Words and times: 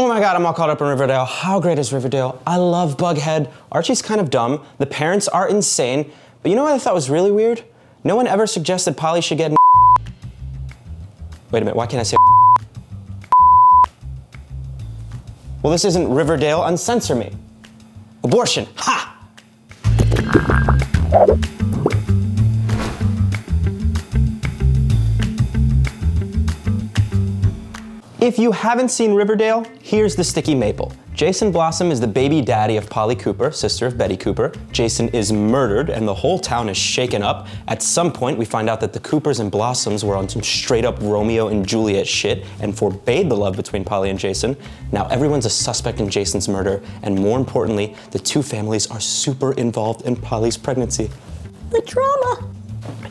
Oh 0.00 0.06
my 0.06 0.20
god, 0.20 0.36
I'm 0.36 0.46
all 0.46 0.52
caught 0.52 0.70
up 0.70 0.80
in 0.80 0.86
Riverdale. 0.86 1.24
How 1.24 1.58
great 1.58 1.76
is 1.76 1.92
Riverdale? 1.92 2.40
I 2.46 2.54
love 2.54 2.96
Bughead. 2.96 3.50
Archie's 3.72 4.00
kind 4.00 4.20
of 4.20 4.30
dumb. 4.30 4.64
The 4.78 4.86
parents 4.86 5.26
are 5.26 5.48
insane. 5.48 6.08
But 6.40 6.50
you 6.50 6.54
know 6.54 6.62
what 6.62 6.72
I 6.72 6.78
thought 6.78 6.94
was 6.94 7.10
really 7.10 7.32
weird? 7.32 7.64
No 8.04 8.14
one 8.14 8.28
ever 8.28 8.46
suggested 8.46 8.96
Polly 8.96 9.20
should 9.20 9.38
get. 9.38 9.50
Wait 11.50 11.62
a 11.62 11.64
minute, 11.64 11.74
why 11.74 11.86
can't 11.86 11.98
I 11.98 12.04
say? 12.04 12.16
Well, 15.64 15.72
this 15.72 15.84
isn't 15.84 16.08
Riverdale. 16.08 16.62
Uncensor 16.62 17.16
me. 17.16 17.32
Abortion. 18.22 18.68
Ha! 18.76 19.16
If 28.20 28.36
you 28.36 28.50
haven't 28.50 28.88
seen 28.88 29.14
Riverdale, 29.14 29.64
here's 29.80 30.16
the 30.16 30.24
sticky 30.24 30.56
maple. 30.56 30.92
Jason 31.14 31.52
Blossom 31.52 31.92
is 31.92 32.00
the 32.00 32.08
baby 32.08 32.40
daddy 32.40 32.76
of 32.76 32.90
Polly 32.90 33.14
Cooper, 33.14 33.52
sister 33.52 33.86
of 33.86 33.96
Betty 33.96 34.16
Cooper. 34.16 34.52
Jason 34.72 35.08
is 35.10 35.32
murdered, 35.32 35.88
and 35.88 36.06
the 36.06 36.14
whole 36.14 36.40
town 36.40 36.68
is 36.68 36.76
shaken 36.76 37.22
up. 37.22 37.46
At 37.68 37.80
some 37.80 38.12
point, 38.12 38.36
we 38.36 38.44
find 38.44 38.68
out 38.68 38.80
that 38.80 38.92
the 38.92 38.98
Coopers 38.98 39.38
and 39.38 39.52
Blossoms 39.52 40.04
were 40.04 40.16
on 40.16 40.28
some 40.28 40.42
straight 40.42 40.84
up 40.84 40.96
Romeo 41.00 41.46
and 41.46 41.64
Juliet 41.64 42.08
shit 42.08 42.44
and 42.60 42.76
forbade 42.76 43.28
the 43.30 43.36
love 43.36 43.54
between 43.54 43.84
Polly 43.84 44.10
and 44.10 44.18
Jason. 44.18 44.56
Now 44.90 45.06
everyone's 45.06 45.46
a 45.46 45.50
suspect 45.50 46.00
in 46.00 46.10
Jason's 46.10 46.48
murder, 46.48 46.82
and 47.04 47.14
more 47.14 47.38
importantly, 47.38 47.94
the 48.10 48.18
two 48.18 48.42
families 48.42 48.88
are 48.88 49.00
super 49.00 49.52
involved 49.52 50.02
in 50.02 50.16
Polly's 50.16 50.56
pregnancy. 50.56 51.08
The 51.70 51.82
drama. 51.82 52.57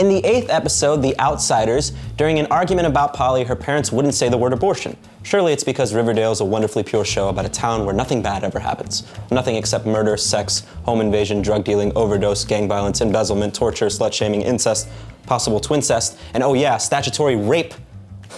In 0.00 0.08
the 0.08 0.24
eighth 0.24 0.48
episode, 0.48 1.02
The 1.02 1.14
Outsiders, 1.20 1.92
during 2.16 2.38
an 2.38 2.46
argument 2.46 2.86
about 2.86 3.12
Polly, 3.12 3.44
her 3.44 3.54
parents 3.54 3.92
wouldn't 3.92 4.14
say 4.14 4.30
the 4.30 4.38
word 4.38 4.54
abortion. 4.54 4.96
Surely 5.24 5.52
it's 5.52 5.62
because 5.62 5.92
Riverdale 5.92 6.32
is 6.32 6.40
a 6.40 6.44
wonderfully 6.46 6.82
pure 6.82 7.04
show 7.04 7.28
about 7.28 7.44
a 7.44 7.50
town 7.50 7.84
where 7.84 7.94
nothing 7.94 8.22
bad 8.22 8.42
ever 8.42 8.58
happens. 8.58 9.06
Nothing 9.30 9.56
except 9.56 9.84
murder, 9.84 10.16
sex, 10.16 10.64
home 10.84 11.02
invasion, 11.02 11.42
drug 11.42 11.64
dealing, 11.64 11.94
overdose, 11.96 12.46
gang 12.46 12.66
violence, 12.66 13.02
embezzlement, 13.02 13.54
torture, 13.54 13.88
slut 13.88 14.14
shaming, 14.14 14.40
incest, 14.40 14.88
possible 15.26 15.60
twincest, 15.60 16.18
and 16.32 16.42
oh 16.42 16.54
yeah, 16.54 16.78
statutory 16.78 17.36
rape. 17.36 17.74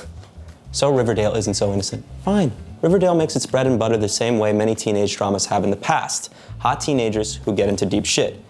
So 0.72 0.92
Riverdale 0.92 1.34
isn't 1.34 1.54
so 1.54 1.72
innocent. 1.72 2.02
Fine. 2.24 2.50
Riverdale 2.80 3.14
makes 3.14 3.36
its 3.36 3.44
bread 3.46 3.66
and 3.68 3.78
butter 3.78 3.98
the 3.98 4.08
same 4.08 4.38
way 4.38 4.52
many 4.52 4.74
teenage 4.74 5.16
dramas 5.16 5.46
have 5.46 5.62
in 5.64 5.70
the 5.70 5.76
past 5.76 6.32
hot 6.58 6.80
teenagers 6.80 7.36
who 7.36 7.54
get 7.54 7.68
into 7.68 7.84
deep 7.84 8.06
shit. 8.06 8.40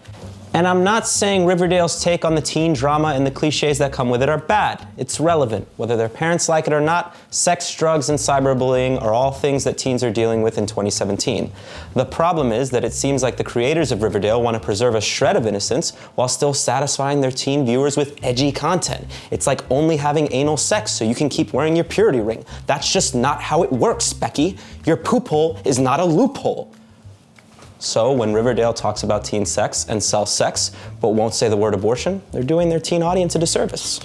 And 0.55 0.67
I'm 0.67 0.83
not 0.83 1.07
saying 1.07 1.47
Riverdale's 1.47 2.03
take 2.03 2.23
on 2.23 2.35
the 2.35 2.41
teen 2.41 2.73
drama 2.73 3.13
and 3.15 3.25
the 3.25 3.31
cliches 3.31 3.79
that 3.79 3.91
come 3.91 4.11
with 4.11 4.21
it 4.21 4.29
are 4.29 4.37
bad. 4.37 4.87
It's 4.97 5.19
relevant. 5.19 5.67
Whether 5.77 5.97
their 5.97 6.09
parents 6.09 6.47
like 6.47 6.67
it 6.67 6.73
or 6.73 6.79
not, 6.79 7.15
sex, 7.31 7.73
drugs, 7.73 8.09
and 8.09 8.19
cyberbullying 8.19 9.01
are 9.01 9.11
all 9.11 9.31
things 9.31 9.63
that 9.63 9.79
teens 9.79 10.03
are 10.03 10.11
dealing 10.11 10.43
with 10.43 10.59
in 10.59 10.67
2017. 10.67 11.51
The 11.95 12.05
problem 12.05 12.51
is 12.51 12.69
that 12.69 12.83
it 12.83 12.93
seems 12.93 13.23
like 13.23 13.37
the 13.37 13.43
creators 13.43 13.91
of 13.91 14.03
Riverdale 14.03 14.43
want 14.43 14.53
to 14.53 14.59
preserve 14.59 14.93
a 14.93 15.01
shred 15.01 15.35
of 15.35 15.47
innocence 15.47 15.95
while 16.13 16.27
still 16.27 16.53
satisfying 16.53 17.21
their 17.21 17.31
teen 17.31 17.65
viewers 17.65 17.97
with 17.97 18.23
edgy 18.23 18.51
content. 18.51 19.07
It's 19.31 19.47
like 19.47 19.61
only 19.71 19.97
having 19.97 20.31
anal 20.31 20.57
sex 20.57 20.91
so 20.91 21.03
you 21.03 21.15
can 21.15 21.29
keep 21.29 21.51
wearing 21.51 21.75
your 21.75 21.85
purity 21.85 22.19
ring. 22.19 22.45
That's 22.67 22.93
just 22.93 23.15
not 23.15 23.41
how 23.41 23.63
it 23.63 23.71
works, 23.71 24.13
Becky. 24.13 24.57
Your 24.85 24.97
poop 24.97 25.29
hole 25.29 25.59
is 25.65 25.79
not 25.79 25.99
a 25.99 26.05
loophole. 26.05 26.72
So 27.83 28.13
when 28.13 28.31
Riverdale 28.31 28.73
talks 28.73 29.03
about 29.03 29.25
teen 29.25 29.45
sex 29.45 29.85
and 29.89 30.01
sells 30.01 30.33
sex, 30.33 30.71
but 31.01 31.09
won't 31.09 31.33
say 31.33 31.49
the 31.49 31.57
word 31.57 31.73
abortion, 31.73 32.21
they're 32.31 32.41
doing 32.41 32.69
their 32.69 32.79
teen 32.79 33.03
audience 33.03 33.35
a 33.35 33.39
disservice. 33.39 33.99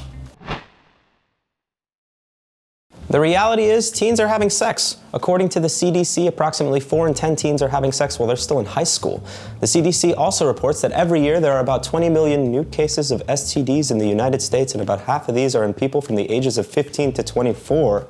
The 3.08 3.20
reality 3.20 3.62
is, 3.62 3.90
teens 3.92 4.18
are 4.18 4.26
having 4.26 4.50
sex. 4.50 4.96
According 5.14 5.50
to 5.50 5.60
the 5.60 5.68
CDC, 5.68 6.26
approximately 6.26 6.80
4 6.80 7.06
in 7.06 7.14
10 7.14 7.36
teens 7.36 7.62
are 7.62 7.68
having 7.68 7.92
sex 7.92 8.18
while 8.18 8.26
they're 8.26 8.36
still 8.36 8.58
in 8.58 8.66
high 8.66 8.84
school. 8.84 9.24
The 9.60 9.66
CDC 9.66 10.14
also 10.16 10.46
reports 10.46 10.80
that 10.80 10.90
every 10.90 11.22
year 11.22 11.38
there 11.40 11.52
are 11.52 11.60
about 11.60 11.84
20 11.84 12.08
million 12.10 12.50
new 12.50 12.64
cases 12.64 13.12
of 13.12 13.24
STDs 13.28 13.92
in 13.92 13.98
the 13.98 14.08
United 14.08 14.42
States, 14.42 14.72
and 14.72 14.83
about 14.83 15.02
half 15.02 15.28
of 15.28 15.36
these 15.36 15.55
are 15.55 15.64
in 15.64 15.72
people 15.72 16.02
from 16.02 16.17
the 16.17 16.28
ages 16.28 16.58
of 16.58 16.67
15 16.67 17.12
to 17.12 17.22
24. 17.22 18.08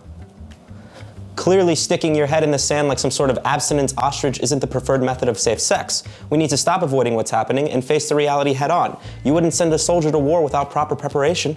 Clearly, 1.48 1.76
sticking 1.76 2.14
your 2.14 2.26
head 2.26 2.44
in 2.44 2.50
the 2.50 2.59
sand 2.59 2.88
like 2.88 2.98
some 2.98 3.10
sort 3.10 3.31
of 3.31 3.38
abstinence 3.42 3.94
ostrich 3.97 4.38
isn't 4.41 4.59
the 4.59 4.66
preferred 4.66 5.03
method 5.03 5.31
of 5.31 5.38
safe 5.38 5.59
sex. 5.59 6.04
We 6.28 6.36
need 6.36 6.50
to 6.50 6.59
stop 6.59 6.82
avoiding 6.82 7.14
what's 7.14 7.31
happening 7.31 7.70
and 7.70 7.82
face 7.82 8.06
the 8.06 8.14
reality 8.14 8.53
head 8.53 8.70
on. 8.70 9.00
You 9.25 9.32
wouldn't 9.32 9.54
send 9.54 9.72
a 9.72 9.78
soldier 9.78 10.12
to 10.12 10.19
war 10.19 10.44
without 10.44 10.70
proper 10.70 10.94
preparation. 10.94 11.56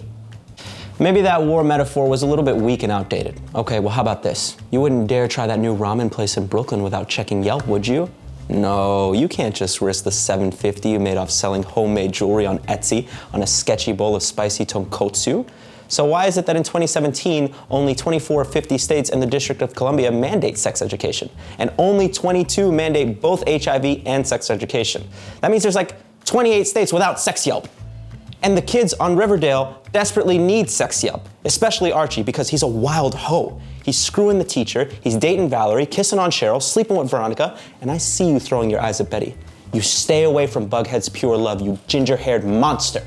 Maybe 0.98 1.20
that 1.20 1.42
war 1.42 1.62
metaphor 1.62 2.08
was 2.08 2.22
a 2.22 2.26
little 2.26 2.42
bit 2.42 2.56
weak 2.56 2.84
and 2.84 2.90
outdated. 2.90 3.38
Okay, 3.54 3.80
well, 3.80 3.90
how 3.90 4.00
about 4.00 4.22
this? 4.22 4.56
You 4.70 4.80
wouldn't 4.80 5.08
dare 5.08 5.28
try 5.28 5.46
that 5.46 5.58
new 5.58 5.76
ramen 5.76 6.10
place 6.10 6.38
in 6.38 6.46
Brooklyn 6.46 6.82
without 6.82 7.06
checking 7.10 7.42
Yelp, 7.42 7.66
would 7.66 7.86
you? 7.86 8.08
No, 8.48 9.12
you 9.12 9.28
can't 9.28 9.54
just 9.54 9.82
risk 9.82 10.04
the 10.04 10.10
750 10.10 10.88
you 10.88 11.00
made 11.00 11.18
off 11.18 11.30
selling 11.30 11.64
homemade 11.64 12.12
jewelry 12.12 12.46
on 12.46 12.60
Etsy 12.60 13.10
on 13.34 13.42
a 13.42 13.46
sketchy 13.46 13.92
bowl 13.92 14.16
of 14.16 14.22
spicy 14.22 14.64
tonkotsu. 14.64 15.46
So 15.92 16.06
why 16.06 16.24
is 16.24 16.38
it 16.38 16.46
that 16.46 16.56
in 16.56 16.62
2017, 16.62 17.54
only 17.68 17.94
24 17.94 18.40
of 18.40 18.50
50 18.50 18.78
states 18.78 19.10
and 19.10 19.20
the 19.20 19.26
District 19.26 19.60
of 19.60 19.74
Columbia 19.74 20.10
mandate 20.10 20.56
sex 20.56 20.80
education, 20.80 21.28
and 21.58 21.70
only 21.76 22.08
22 22.08 22.72
mandate 22.72 23.20
both 23.20 23.46
HIV 23.46 24.00
and 24.06 24.26
sex 24.26 24.48
education? 24.48 25.06
That 25.42 25.50
means 25.50 25.62
there's 25.62 25.74
like 25.74 25.94
28 26.24 26.66
states 26.66 26.94
without 26.94 27.20
sex 27.20 27.46
Yelp. 27.46 27.68
And 28.42 28.56
the 28.56 28.62
kids 28.62 28.94
on 28.94 29.16
Riverdale 29.16 29.82
desperately 29.92 30.38
need 30.38 30.70
sex 30.70 31.04
Yelp, 31.04 31.28
especially 31.44 31.92
Archie 31.92 32.22
because 32.22 32.48
he's 32.48 32.62
a 32.62 32.66
wild 32.66 33.14
hoe. 33.14 33.60
He's 33.84 33.98
screwing 33.98 34.38
the 34.38 34.46
teacher, 34.46 34.90
he's 35.02 35.16
dating 35.16 35.50
Valerie, 35.50 35.84
kissing 35.84 36.18
on 36.18 36.30
Cheryl, 36.30 36.62
sleeping 36.62 36.96
with 36.96 37.10
Veronica, 37.10 37.58
and 37.82 37.90
I 37.90 37.98
see 37.98 38.30
you 38.30 38.40
throwing 38.40 38.70
your 38.70 38.80
eyes 38.80 39.02
at 39.02 39.10
Betty. 39.10 39.34
You 39.74 39.82
stay 39.82 40.22
away 40.22 40.46
from 40.46 40.70
Bughead's 40.70 41.10
pure 41.10 41.36
love, 41.36 41.60
you 41.60 41.78
ginger 41.86 42.16
haired 42.16 42.44
monster. 42.44 43.04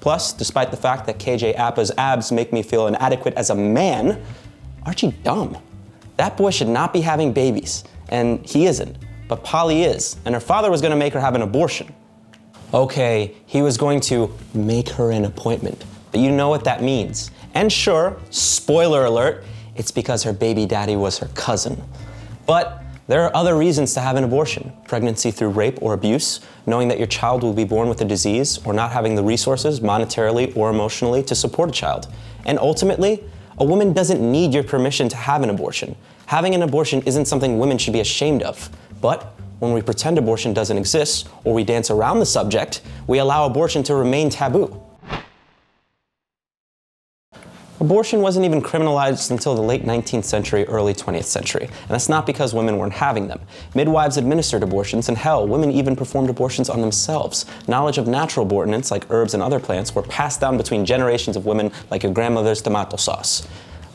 Plus, 0.00 0.32
despite 0.32 0.70
the 0.70 0.76
fact 0.76 1.06
that 1.06 1.18
KJ 1.18 1.58
Apa's 1.58 1.90
abs 1.98 2.30
make 2.30 2.52
me 2.52 2.62
feel 2.62 2.86
inadequate 2.86 3.34
as 3.34 3.50
a 3.50 3.54
man, 3.54 4.22
Archie 4.86 5.12
dumb. 5.22 5.58
That 6.16 6.36
boy 6.36 6.50
should 6.50 6.68
not 6.68 6.92
be 6.92 7.00
having 7.00 7.32
babies, 7.32 7.84
and 8.08 8.44
he 8.46 8.66
isn't. 8.66 8.96
But 9.28 9.44
Polly 9.44 9.82
is, 9.82 10.16
and 10.24 10.34
her 10.34 10.40
father 10.40 10.70
was 10.70 10.80
gonna 10.80 10.96
make 10.96 11.12
her 11.12 11.20
have 11.20 11.34
an 11.34 11.42
abortion. 11.42 11.94
Okay, 12.72 13.34
he 13.46 13.62
was 13.62 13.76
going 13.76 14.00
to 14.00 14.30
make 14.52 14.88
her 14.90 15.10
an 15.10 15.24
appointment. 15.24 15.84
But 16.10 16.20
you 16.20 16.30
know 16.30 16.48
what 16.48 16.64
that 16.64 16.82
means. 16.82 17.30
And 17.54 17.72
sure, 17.72 18.18
spoiler 18.30 19.06
alert, 19.06 19.44
it's 19.74 19.90
because 19.90 20.22
her 20.24 20.32
baby 20.32 20.66
daddy 20.66 20.96
was 20.96 21.18
her 21.18 21.28
cousin. 21.34 21.82
But 22.46 22.82
there 23.08 23.24
are 23.24 23.34
other 23.34 23.56
reasons 23.56 23.94
to 23.94 24.00
have 24.00 24.16
an 24.16 24.24
abortion 24.24 24.70
pregnancy 24.86 25.30
through 25.30 25.48
rape 25.48 25.78
or 25.80 25.94
abuse, 25.94 26.40
knowing 26.66 26.88
that 26.88 26.98
your 26.98 27.06
child 27.06 27.42
will 27.42 27.54
be 27.54 27.64
born 27.64 27.88
with 27.88 28.02
a 28.02 28.04
disease, 28.04 28.58
or 28.66 28.74
not 28.74 28.92
having 28.92 29.14
the 29.14 29.22
resources, 29.22 29.80
monetarily 29.80 30.54
or 30.54 30.68
emotionally, 30.68 31.22
to 31.22 31.34
support 31.34 31.70
a 31.70 31.72
child. 31.72 32.06
And 32.44 32.58
ultimately, 32.58 33.24
a 33.56 33.64
woman 33.64 33.94
doesn't 33.94 34.20
need 34.20 34.52
your 34.52 34.62
permission 34.62 35.08
to 35.08 35.16
have 35.16 35.42
an 35.42 35.48
abortion. 35.48 35.96
Having 36.26 36.54
an 36.54 36.62
abortion 36.62 37.00
isn't 37.02 37.24
something 37.24 37.58
women 37.58 37.78
should 37.78 37.94
be 37.94 38.00
ashamed 38.00 38.42
of. 38.42 38.68
But 39.00 39.34
when 39.58 39.72
we 39.72 39.80
pretend 39.80 40.18
abortion 40.18 40.52
doesn't 40.52 40.76
exist, 40.76 41.28
or 41.44 41.54
we 41.54 41.64
dance 41.64 41.90
around 41.90 42.18
the 42.18 42.26
subject, 42.26 42.82
we 43.06 43.18
allow 43.18 43.46
abortion 43.46 43.82
to 43.84 43.94
remain 43.94 44.28
taboo. 44.28 44.80
Abortion 47.80 48.22
wasn't 48.22 48.44
even 48.44 48.60
criminalized 48.60 49.30
until 49.30 49.54
the 49.54 49.62
late 49.62 49.84
19th 49.84 50.24
century, 50.24 50.64
early 50.64 50.92
20th 50.92 51.26
century. 51.26 51.66
And 51.66 51.90
that's 51.90 52.08
not 52.08 52.26
because 52.26 52.52
women 52.52 52.76
weren't 52.76 52.92
having 52.92 53.28
them. 53.28 53.40
Midwives 53.72 54.16
administered 54.16 54.64
abortions, 54.64 55.08
and 55.08 55.16
hell, 55.16 55.46
women 55.46 55.70
even 55.70 55.94
performed 55.94 56.28
abortions 56.28 56.68
on 56.68 56.80
themselves. 56.80 57.46
Knowledge 57.68 57.98
of 57.98 58.08
natural 58.08 58.44
abortifacts, 58.44 58.90
like 58.90 59.08
herbs 59.10 59.32
and 59.32 59.44
other 59.44 59.60
plants, 59.60 59.94
were 59.94 60.02
passed 60.02 60.40
down 60.40 60.56
between 60.56 60.84
generations 60.84 61.36
of 61.36 61.46
women 61.46 61.70
like 61.88 62.02
your 62.02 62.12
grandmother's 62.12 62.60
tomato 62.60 62.96
sauce. 62.96 63.46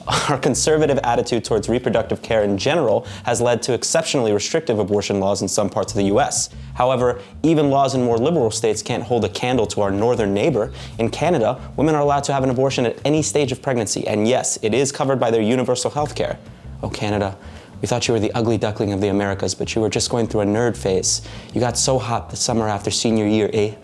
Our 0.08 0.38
conservative 0.38 1.00
attitude 1.04 1.46
towards 1.46 1.70
reproductive 1.70 2.22
care 2.22 2.44
in 2.44 2.58
general 2.58 3.08
has 3.24 3.40
led 3.40 3.62
to 3.64 3.74
exceptionally 3.74 4.34
restrictive 4.34 4.78
abortion 4.78 5.22
laws 5.22 5.42
in 5.42 5.48
some 5.48 5.70
parts 5.70 5.94
of 5.94 5.98
the 5.98 6.06
US. 6.16 6.50
However, 6.74 7.22
even 7.42 7.70
laws 7.70 7.96
in 7.96 8.04
more 8.04 8.18
liberal 8.18 8.52
states 8.52 8.82
can't 8.82 9.04
hold 9.04 9.24
a 9.24 9.30
candle 9.30 9.66
to 9.68 9.82
our 9.82 9.92
northern 9.92 10.34
neighbor. 10.34 10.74
In 11.00 11.10
Canada, 11.10 11.62
women 11.78 11.96
are 11.96 12.02
allowed 12.02 12.26
to 12.26 12.34
have 12.34 12.44
an 12.44 12.50
abortion 12.50 12.86
at 12.86 13.00
any 13.06 13.22
stage 13.22 13.54
of 13.54 13.62
pregnancy, 13.62 14.06
and 14.06 14.28
yes, 14.28 14.60
it 14.62 14.74
is 14.74 14.92
covered 14.92 15.22
by 15.22 15.32
their 15.32 15.42
universal 15.42 15.90
health 15.90 16.16
care. 16.16 16.38
Oh, 16.82 16.90
Canada, 16.90 17.38
we 17.82 17.88
thought 17.88 18.06
you 18.08 18.14
were 18.14 18.20
the 18.20 18.32
ugly 18.34 18.58
duckling 18.58 18.92
of 18.92 19.00
the 19.00 19.08
Americas, 19.08 19.56
but 19.56 19.74
you 19.74 19.82
were 19.82 19.90
just 19.90 20.10
going 20.10 20.28
through 20.28 20.42
a 20.42 20.46
nerd 20.46 20.76
phase. 20.76 21.22
You 21.54 21.62
got 21.62 21.78
so 21.78 21.98
hot 21.98 22.30
the 22.30 22.36
summer 22.36 22.68
after 22.68 22.92
senior 22.92 23.28
year, 23.28 23.50
eh? 23.54 23.76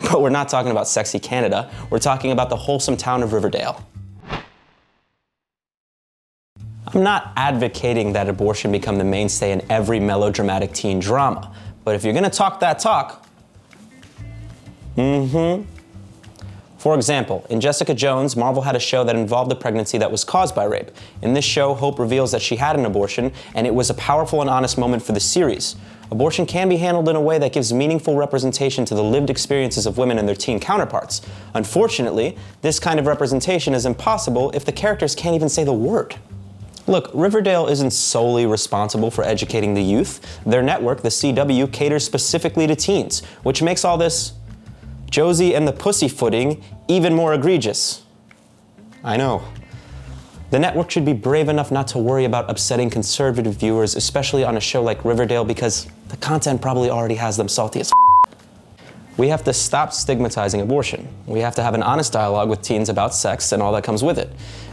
But 0.00 0.22
we're 0.22 0.30
not 0.30 0.48
talking 0.48 0.70
about 0.70 0.86
sexy 0.86 1.18
Canada, 1.18 1.70
we're 1.90 1.98
talking 1.98 2.30
about 2.30 2.50
the 2.50 2.56
wholesome 2.56 2.96
town 2.96 3.24
of 3.24 3.32
Riverdale. 3.32 3.84
I'm 6.88 7.02
not 7.02 7.32
advocating 7.36 8.12
that 8.12 8.28
abortion 8.28 8.70
become 8.72 8.98
the 8.98 9.04
mainstay 9.04 9.52
in 9.52 9.62
every 9.70 9.98
melodramatic 10.00 10.72
teen 10.72 11.00
drama, 11.00 11.52
but 11.84 11.94
if 11.94 12.04
you're 12.04 12.14
gonna 12.14 12.30
talk 12.30 12.60
that 12.60 12.78
talk, 12.78 13.26
mm 14.96 15.28
hmm. 15.28 15.76
For 16.86 16.94
example, 16.94 17.44
in 17.50 17.60
Jessica 17.60 17.94
Jones, 17.94 18.36
Marvel 18.36 18.62
had 18.62 18.76
a 18.76 18.78
show 18.78 19.02
that 19.02 19.16
involved 19.16 19.50
a 19.50 19.56
pregnancy 19.56 19.98
that 19.98 20.12
was 20.12 20.22
caused 20.22 20.54
by 20.54 20.62
rape. 20.62 20.92
In 21.20 21.34
this 21.34 21.44
show, 21.44 21.74
Hope 21.74 21.98
reveals 21.98 22.30
that 22.30 22.40
she 22.40 22.54
had 22.54 22.78
an 22.78 22.86
abortion, 22.86 23.32
and 23.56 23.66
it 23.66 23.74
was 23.74 23.90
a 23.90 23.94
powerful 23.94 24.40
and 24.40 24.48
honest 24.48 24.78
moment 24.78 25.02
for 25.02 25.10
the 25.10 25.18
series. 25.18 25.74
Abortion 26.12 26.46
can 26.46 26.68
be 26.68 26.76
handled 26.76 27.08
in 27.08 27.16
a 27.16 27.20
way 27.20 27.38
that 27.38 27.52
gives 27.52 27.72
meaningful 27.72 28.14
representation 28.14 28.84
to 28.84 28.94
the 28.94 29.02
lived 29.02 29.30
experiences 29.30 29.86
of 29.86 29.98
women 29.98 30.16
and 30.16 30.28
their 30.28 30.36
teen 30.36 30.60
counterparts. 30.60 31.22
Unfortunately, 31.54 32.36
this 32.62 32.78
kind 32.78 33.00
of 33.00 33.06
representation 33.08 33.74
is 33.74 33.84
impossible 33.84 34.52
if 34.52 34.64
the 34.64 34.70
characters 34.70 35.16
can't 35.16 35.34
even 35.34 35.48
say 35.48 35.64
the 35.64 35.72
word. 35.72 36.14
Look, 36.88 37.10
Riverdale 37.12 37.66
isn't 37.66 37.90
solely 37.90 38.46
responsible 38.46 39.10
for 39.10 39.24
educating 39.24 39.74
the 39.74 39.82
youth. 39.82 40.40
Their 40.46 40.62
network, 40.62 41.02
the 41.02 41.08
CW, 41.08 41.72
caters 41.72 42.04
specifically 42.04 42.66
to 42.68 42.76
teens, 42.76 43.24
which 43.42 43.60
makes 43.60 43.84
all 43.84 43.98
this 43.98 44.34
Josie 45.10 45.54
and 45.54 45.66
the 45.66 45.72
pussyfooting 45.72 46.62
even 46.88 47.12
more 47.14 47.34
egregious. 47.34 48.02
I 49.02 49.16
know. 49.16 49.42
The 50.50 50.60
network 50.60 50.92
should 50.92 51.04
be 51.04 51.12
brave 51.12 51.48
enough 51.48 51.72
not 51.72 51.88
to 51.88 51.98
worry 51.98 52.24
about 52.24 52.48
upsetting 52.48 52.88
conservative 52.88 53.54
viewers, 53.54 53.96
especially 53.96 54.44
on 54.44 54.56
a 54.56 54.60
show 54.60 54.80
like 54.82 55.04
Riverdale, 55.04 55.44
because 55.44 55.88
the 56.08 56.16
content 56.18 56.62
probably 56.62 56.88
already 56.88 57.16
has 57.16 57.36
them 57.36 57.48
salty 57.48 57.80
as 57.80 57.90
we 59.16 59.28
have 59.28 59.44
to 59.44 59.52
stop 59.52 59.92
stigmatizing 59.92 60.60
abortion. 60.60 61.08
We 61.26 61.40
have 61.40 61.54
to 61.54 61.62
have 61.62 61.74
an 61.74 61.82
honest 61.82 62.12
dialogue 62.12 62.50
with 62.50 62.62
teens 62.62 62.88
about 62.88 63.14
sex 63.14 63.52
and 63.52 63.62
all 63.62 63.72
that 63.72 63.84
comes 63.84 64.02
with 64.02 64.18
it. 64.18 64.30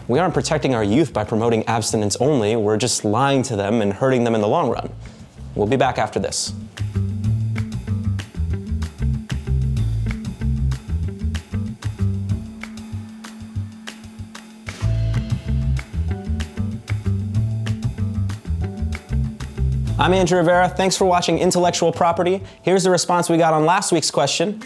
We 0.08 0.20
aren't 0.20 0.34
protecting 0.34 0.76
our 0.76 0.84
youth 0.84 1.14
by 1.14 1.24
promoting 1.24 1.66
abstinence 1.66 2.18
only, 2.18 2.56
we're 2.56 2.78
just 2.78 3.06
lying 3.06 3.42
to 3.44 3.56
them 3.56 3.82
and 3.82 3.94
hurting 3.94 4.26
them 4.26 4.36
in 4.36 4.42
the 4.42 4.48
long 4.48 4.70
run. 4.70 4.90
We'll 5.56 5.68
be 5.68 5.78
back 5.78 5.98
after 5.98 6.20
this. 6.20 6.54
I'm 20.04 20.14
Andrew 20.14 20.38
Rivera. 20.38 20.68
Thanks 20.68 20.98
for 20.98 21.06
watching 21.06 21.40
Intellectual 21.40 21.94
Property. 21.94 22.44
Here's 22.62 22.84
the 22.84 22.90
response 22.90 23.30
we 23.30 23.38
got 23.38 23.54
on 23.54 23.66
last 23.66 23.94
week's 23.94 24.12
question. 24.12 24.62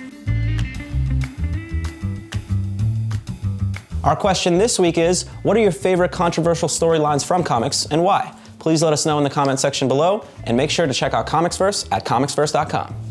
Our 4.03 4.15
question 4.15 4.57
this 4.57 4.79
week 4.79 4.97
is 4.97 5.27
What 5.43 5.55
are 5.55 5.59
your 5.59 5.71
favorite 5.71 6.11
controversial 6.11 6.67
storylines 6.67 7.23
from 7.23 7.43
comics 7.43 7.85
and 7.85 8.03
why? 8.03 8.35
Please 8.57 8.81
let 8.81 8.93
us 8.93 9.05
know 9.05 9.19
in 9.19 9.23
the 9.23 9.29
comment 9.29 9.59
section 9.59 9.87
below 9.87 10.25
and 10.45 10.57
make 10.57 10.71
sure 10.71 10.87
to 10.87 10.93
check 10.93 11.13
out 11.13 11.27
ComicsVerse 11.27 11.87
at 11.91 12.03
comicsverse.com. 12.03 13.06